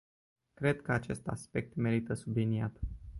[0.55, 2.79] Cred că acest aspect merită subliniat.